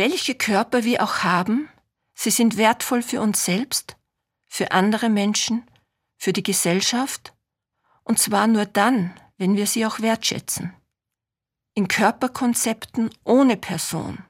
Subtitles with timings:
[0.00, 1.68] Welche Körper wir auch haben,
[2.14, 3.98] sie sind wertvoll für uns selbst,
[4.48, 5.70] für andere Menschen,
[6.16, 7.34] für die Gesellschaft,
[8.02, 10.72] und zwar nur dann, wenn wir sie auch wertschätzen.
[11.74, 14.24] In Körperkonzepten ohne Person,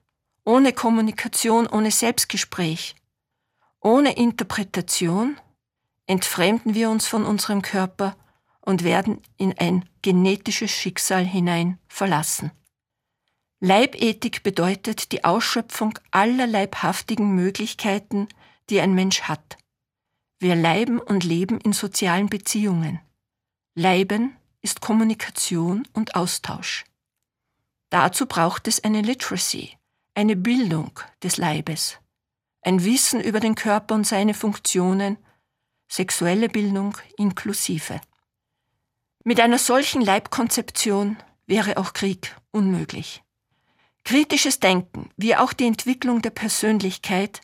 [0.45, 2.97] ohne Kommunikation, ohne Selbstgespräch,
[3.79, 5.39] ohne Interpretation
[6.07, 8.17] entfremden wir uns von unserem Körper
[8.61, 12.51] und werden in ein genetisches Schicksal hinein verlassen.
[13.63, 18.27] Leibethik bedeutet die Ausschöpfung aller leibhaftigen Möglichkeiten,
[18.71, 19.59] die ein Mensch hat.
[20.39, 23.01] Wir leiben und leben in sozialen Beziehungen.
[23.75, 26.87] Leiben ist Kommunikation und Austausch.
[27.91, 29.77] Dazu braucht es eine Literacy,
[30.15, 31.99] eine Bildung des Leibes,
[32.63, 35.19] ein Wissen über den Körper und seine Funktionen,
[35.87, 38.01] sexuelle Bildung inklusive.
[39.23, 43.23] Mit einer solchen Leibkonzeption wäre auch Krieg unmöglich.
[44.05, 47.41] Kritisches Denken, wie auch die Entwicklung der Persönlichkeit,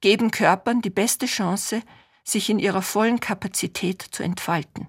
[0.00, 1.82] geben Körpern die beste Chance,
[2.24, 4.88] sich in ihrer vollen Kapazität zu entfalten.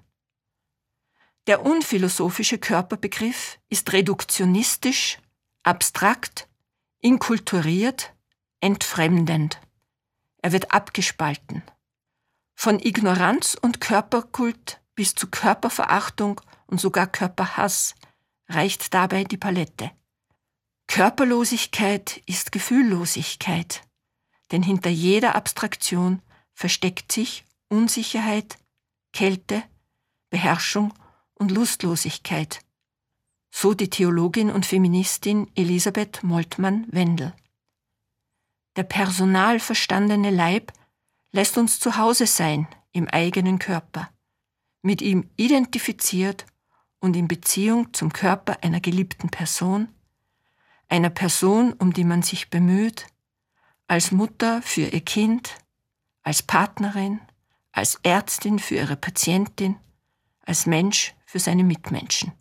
[1.47, 5.19] Der unphilosophische Körperbegriff ist reduktionistisch,
[5.63, 6.47] abstrakt,
[6.99, 8.13] inkulturiert,
[8.59, 9.61] entfremdend.
[10.41, 11.63] Er wird abgespalten.
[12.55, 17.95] Von Ignoranz und Körperkult bis zu Körperverachtung und sogar Körperhass
[18.49, 19.91] reicht dabei die Palette.
[20.87, 23.83] Körperlosigkeit ist Gefühllosigkeit,
[24.51, 26.21] denn hinter jeder Abstraktion
[26.53, 28.57] versteckt sich Unsicherheit,
[29.13, 29.63] Kälte,
[30.29, 30.93] Beherrschung
[31.35, 32.61] und Lustlosigkeit.
[33.51, 37.33] So die Theologin und Feministin Elisabeth Moltmann-Wendel.
[38.75, 40.71] Der personal verstandene Leib
[41.31, 44.09] lässt uns zu Hause sein im eigenen Körper
[44.87, 46.45] mit ihm identifiziert
[46.99, 49.89] und in Beziehung zum Körper einer geliebten Person,
[50.89, 53.07] einer Person, um die man sich bemüht,
[53.87, 55.55] als Mutter für ihr Kind,
[56.23, 57.21] als Partnerin,
[57.71, 59.77] als Ärztin für ihre Patientin,
[60.41, 62.33] als Mensch für seine Mitmenschen.